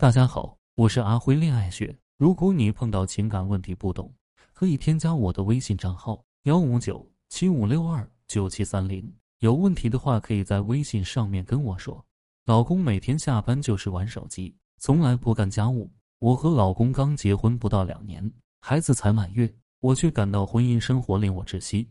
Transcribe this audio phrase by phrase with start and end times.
[0.00, 1.94] 大家好，我是阿辉恋爱学。
[2.16, 4.10] 如果你碰到情感问题不懂，
[4.54, 9.06] 可以添加我的微信账号幺五九七五六二九七三零。
[9.40, 12.02] 有问题的话，可以在微信上面跟我说。
[12.46, 15.92] 老公每天下班就是玩手机，从来不干家务。
[16.18, 18.32] 我和老公刚结婚不到两年，
[18.62, 21.86] 孩子才满月，我却感到婚姻生活令我窒息。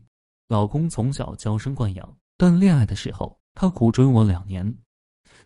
[0.48, 4.76] 老公从小娇生惯养，但恋爱的时候他苦追我两年。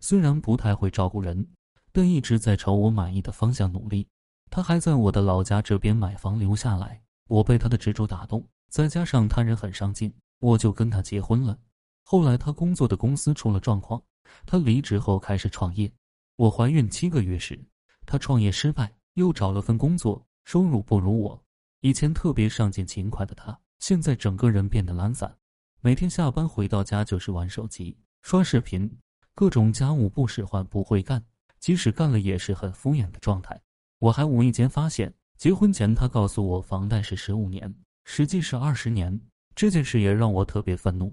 [0.00, 1.46] 虽然不太会照顾人，
[1.94, 4.08] 但一直在朝我满意的方向努力。
[4.50, 11.56] 他还在我的老家这边买房留下来，我被他的执着打动，再加上他人很上进，我就跟他结婚了。
[12.02, 14.02] 后来他工作的公司出了状况，
[14.44, 15.88] 他离职后开始创业。
[16.34, 17.64] 我怀孕七个月时，
[18.04, 21.40] 他创业失败，又找了份工作，收入不如我。
[21.80, 25.36] 以前特别上进勤快的他，现在整个人变得懒散，
[25.80, 28.98] 每天下班回到家就是玩手机、刷视频，
[29.32, 31.24] 各种家务不使唤不会干，
[31.64, 33.58] 即使干了也是很敷衍的状态。
[33.98, 39.18] 我还无意间发现，结婚前他告诉我房贷是十五年，实际是二十年。
[39.54, 41.10] 这件事也让我特别愤怒。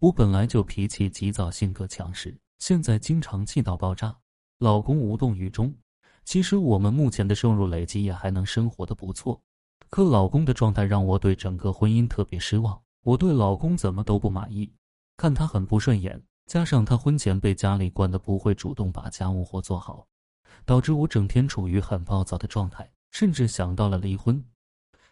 [0.00, 4.12] 我本来就脾气急躁，性格强势，现在经常气到爆炸。
[4.58, 5.72] 老公无动于衷。
[6.24, 9.40] 其实我们目前的收入累积也还能生活的不错，
[9.88, 12.82] 可老公的状态让我对整个婚姻特别失望。
[13.04, 14.72] 我对老公怎么都不满意，
[15.16, 20.06] 看他很不顺眼，加上他婚前被家里惯的不会主动把家务活做好。
[20.64, 24.42] 导致我整天处于很暴躁的状态，甚至想到了离婚。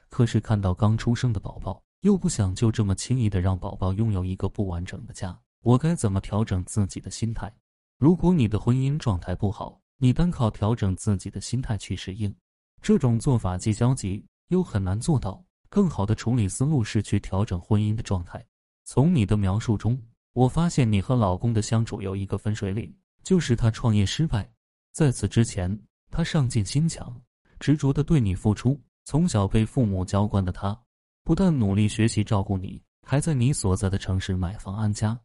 [0.09, 7.53] 可是看到刚出生的宝宝，又不想就这么轻易的让宝宝拥有一个不完整的家，我该怎么调整自己的心态？
[7.99, 12.35] 如果你的婚姻状态不好，你单靠调整自己的心态去适应，
[12.81, 15.43] 这种做法既消极又很难做到。
[15.69, 18.45] 更好的处理思路是去调整婚姻的状态。
[18.85, 20.01] 从你的描述中，
[20.33, 24.49] 我发现你和老公的相处有一个分水岭，就是他创业失败。
[24.93, 25.77] 在此之前，
[26.11, 27.21] 他上进心强，
[27.59, 28.81] 执着的对你付出。
[29.05, 30.79] 从小被父母娇惯的他，
[31.25, 35.19] 不但努力学习照顾你，还在你所在的城市买房安家。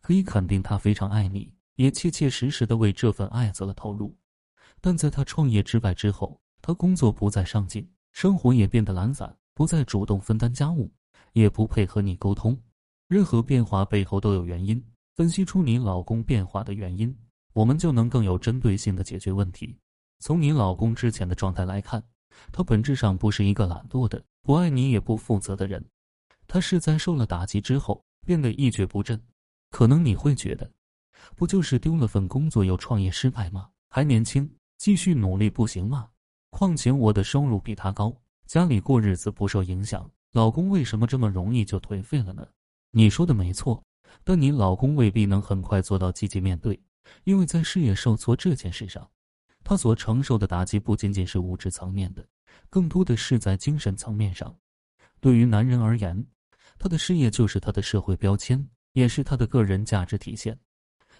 [0.00, 4.16] 可以肯定，他非常爱你，也切切实实的为这份爱做了投入。
[4.80, 10.92] 但在他创业失败之后，他工作不再上进，生活也变得懒散，不再主动分担家务，
[11.32, 12.56] 也不配合你沟通。
[13.08, 14.82] 任何变化背后都有原因，
[15.14, 17.16] 分析出你老公变化的原因。
[17.52, 19.78] 我们就能更有针对性的解决问题。
[20.18, 22.02] 从你老公之前的状态来看，
[22.52, 25.82] 他本质上不是一个懒惰的、不爱你也不负责的人，
[26.46, 29.18] 他是在受了打击之后变得一蹶不振。
[29.70, 30.70] 可能你会觉得，
[31.36, 33.70] 不就是丢了份工作又创业失败吗？
[33.88, 36.08] 还年轻，继续努力不行吗？
[36.50, 38.14] 况且我的收入比他高，
[38.46, 42.46] 家里过日子不受影响，老公为什么这么容易就颓废了呢？
[42.96, 43.84] 你说的没错，
[44.24, 46.80] 但你老公未必能很快做到积极面对。
[47.24, 49.06] 因为在事业受挫这件事上，
[49.62, 52.26] 他所承受的打击不仅仅是物质层面的，
[52.70, 54.56] 更多的是在精神层面上。
[55.20, 56.26] 对于男人而言，
[56.78, 60.58] 他的事业就是他的社会标签，也是他的个人价值体现，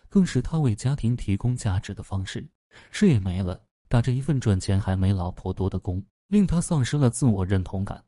[0.09, 2.48] 更是他为家庭提供价值的方式。
[2.91, 8.03] 事业没了，打着一份赚钱还没老婆多的工，令他丧失了自我认同感。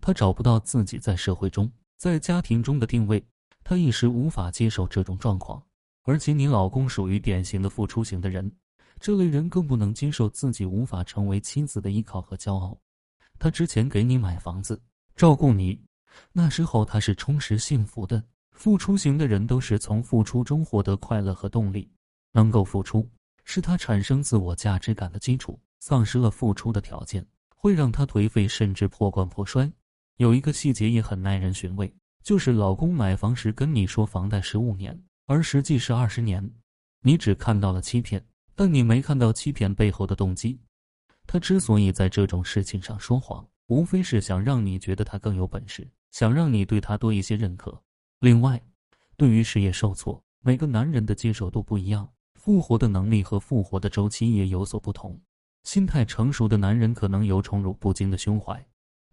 [0.00, 3.22] 他找不到自己在社会中、在家庭中的定位，
[3.62, 5.62] 他一时无法接受这种状况。
[6.04, 8.50] 而且你老公属于典型的付出型的人，
[8.98, 12.74] 这类人更不能接受自己无法成为妻子的依靠和骄傲。
[13.38, 14.80] 他之前给你买房子，
[15.14, 15.78] 照顾你，
[16.32, 18.24] 那时候他是充实幸福的。
[18.52, 21.86] 付出型的人都是从付出中获得快乐和动力，
[22.32, 23.06] 能够付出
[23.44, 25.60] 是他产生自我价值感的基础。
[25.80, 29.70] 丧失了付出的条件，会让他颓废甚至破罐破摔。
[30.20, 31.90] 有一个细节也很耐人寻味，
[32.22, 35.02] 就是老公买房时跟你说房贷十五年。
[35.24, 36.46] 而实际是二十年，
[37.00, 38.22] 你只看到了欺骗，
[38.54, 40.60] 但你没看到欺骗背后的动机。
[41.26, 47.82] 他之所以在这种事情上说谎，无非是想让你觉得他更有本事，想让你对他多一些认可。
[48.18, 48.62] 另外，
[49.16, 55.18] 对于事业受挫，每个男人的接受度不一样，复活的能力和复活的周期也有所不同。
[55.64, 58.62] 心态成熟的男人可能有宠辱不惊的胸怀，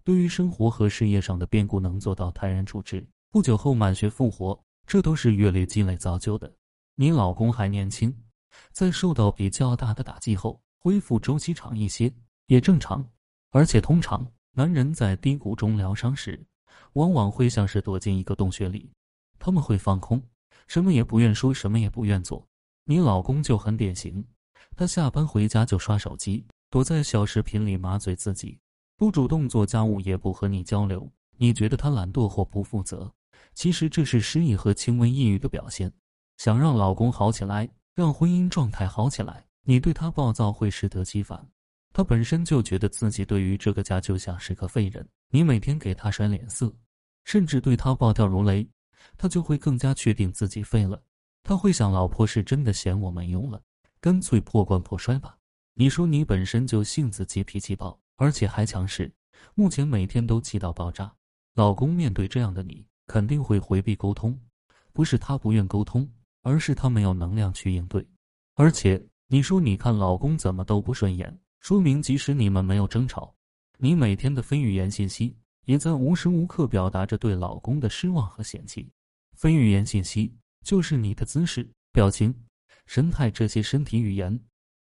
[0.07, 4.57] 对于生活和事业上的变故能做到泰然处之，不久后满血复活。
[4.85, 6.49] 这都是阅历积累造就的。
[6.95, 8.17] 你老公还年轻，
[8.71, 12.09] 在受到比较大的打击后，恢复周期长一些
[12.45, 13.05] 也正常。
[13.51, 16.41] 而且通常，男人在低谷中疗伤时，
[16.93, 18.89] 往往会像是躲进一个洞穴里，
[19.37, 20.23] 他们会放空，
[20.69, 22.47] 什么也不愿说，什么也不愿做。
[22.85, 24.25] 你老公就很典型，
[24.73, 28.57] 他下班回家就刷手机，躲在小视频里麻醉自己，
[28.97, 31.07] 不主动做家务，也不和你交流。
[31.37, 33.13] 你觉得他懒惰或不负责？
[33.53, 35.93] 其实这是失意和轻微抑郁的表现。
[36.37, 41.47] 想让老公好起来，让婚姻状态好起来，你对他暴躁会适得其反，
[41.93, 45.07] 他本身就觉得自己对于这个家就像是个废人。
[45.29, 46.75] 你每天给他甩脸色，
[47.23, 48.67] 甚至对他暴跳如雷，
[49.15, 50.99] 他就会更加确定自己废了。
[51.43, 53.61] 他会想，老婆是真的嫌我没用了，
[54.01, 55.37] 干脆破罐破摔吧。
[55.75, 59.11] 你说你本身就性子急、脾气暴，而且还强势，
[59.55, 61.11] 目前每天都气到爆炸。
[61.53, 64.37] 老公面对这样的你，肯定会回避沟通，
[64.91, 66.07] 不是他不愿沟通，
[66.41, 68.05] 而是他没有能量去应对。
[68.55, 73.33] 而且你说你看老公怎么都不顺眼，说明即使你们没有争吵，
[73.77, 75.35] 你每天的非语言信息
[75.65, 78.89] 也在无时无刻表达着对老公的失望和嫌弃。
[79.35, 82.33] 非语言信息就是你的姿势、表情、
[82.87, 84.39] 神态这些身体语言。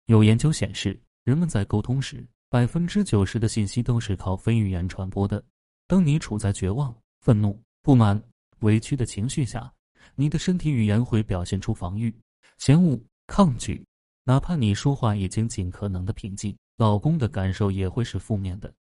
[0.06, 5.44] 有研究显示，人们在沟通时，百分之九十的信息都是靠非语言传播的。
[5.88, 8.22] 当你处在绝望、愤怒、不满、
[8.60, 9.68] 委屈的情绪下，
[10.14, 12.16] 你的身体语言会表现出防御、
[12.58, 12.96] 嫌恶、
[13.26, 13.84] 抗拒。
[14.22, 18.72] 哪怕你说话已经尽可能的平静，老公的感受也会是负面的，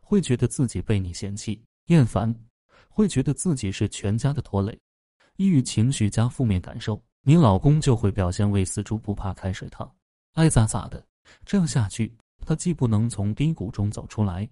[0.00, 2.32] 会觉得自己被你嫌弃、厌烦，
[2.88, 4.78] 会觉得自己是全家的拖累。
[5.38, 9.92] 抑郁情绪加负面感受，你老公就会表现为死猪不怕开水烫，
[10.34, 11.04] 爱咋咋的。
[11.44, 12.16] 这样下去，
[12.48, 14.48] 他既不能从低谷中走出来。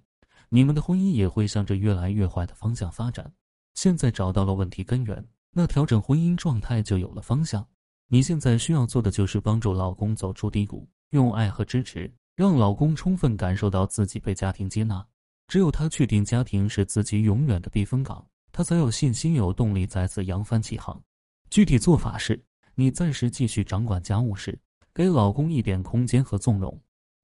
[0.51, 3.33] 你们的婚姻也会向着越来越坏的方向发展。
[3.73, 7.67] 现在找到了问题根源，那调整婚姻状态就有了方向。
[8.09, 15.03] 你现在需要做的就是帮助老公走出低谷，用爱和支持让老公充分感受到自己被家庭接纳。
[15.49, 18.23] 只有他确定家庭是自己永远的避风港，
[18.53, 21.03] 他才有信心、有动力再次扬帆起航。
[21.49, 22.45] 具体做法是：
[22.75, 24.59] 你暂时继续掌管家务事，
[24.93, 26.79] 给老公一点空间和纵容。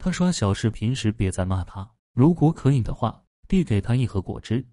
[0.04, 1.88] 他刷小视频时，别再骂他。
[2.12, 4.66] 如果可以的话，递给他一盒果汁，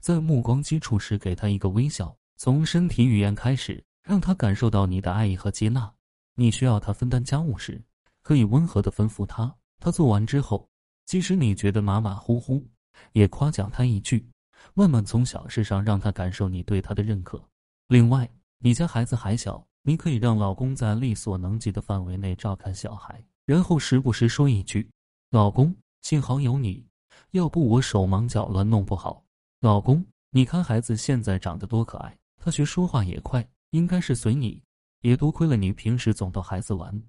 [0.00, 5.94] 在目光接触时给他一个微笑，从身体语言开始，让他感受到你的爱意和接纳。
[6.34, 7.80] 你需要他分担家务时，
[8.22, 10.68] 可以温和的吩咐他，他做完之后，
[11.04, 12.66] 即使你觉得马马虎虎，
[13.12, 14.28] 也夸奖他一句，
[14.74, 17.40] 慢慢从小事上让他感受你对他的认可。
[17.86, 18.28] 另外，
[18.58, 24.90] 你家孩子还小，你可以让老公在力所能及的范围内照看小孩，然后时不时说一句
[25.32, 26.86] ：“老公。”幸好有你，
[27.32, 29.24] 要不我手忙脚乱弄不好。
[29.60, 34.62] 老公，你看孩子现在长得多可爱，他学说话也快，应该是随你。
[35.00, 37.02] 也多亏了你平时总逗孩子玩，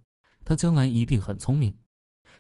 [0.44, 1.72] 他将来一定很聪明。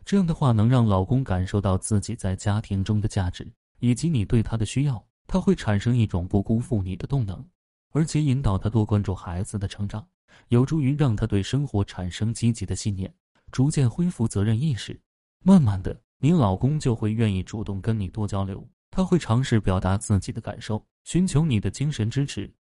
[0.03, 3.47] 这样的话能让老公感受到自己在家庭中的价值，
[3.79, 7.47] 以及你对他的需要，他会产生一种不辜负你的动能，
[7.91, 10.07] 而且引导他多关注孩子的成长，
[10.47, 13.13] 有助于让他对生活产生积极的信念，
[13.51, 14.99] 逐渐恢复责任意识，
[15.43, 15.99] 慢慢的。
[16.19, 22.51] 你老公就会愿意主动跟你多交流，他会尝试表达自己的感受，寻求你的精神支持。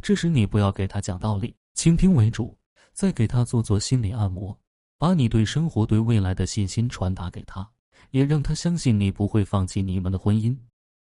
[0.00, 2.56] 这时你不要给他讲道理，倾听为主，
[2.92, 4.56] 再给他做做心理按摩，
[4.98, 7.68] 把你对生活、对未来的信心传达给他，
[8.12, 10.56] 也让他相信你不会放弃你们的婚姻。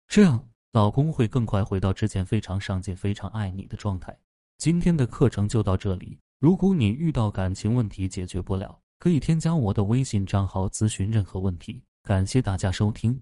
[0.07, 4.18] 这样，老公会更快回到之前非常上进、非常爱你的状态。
[4.57, 11.81] 今天的课程就到这里，如果你遇到感情问题解决不了，可以添加我的微信账号咨询任何问题。
[12.03, 13.19] 感谢大家收听。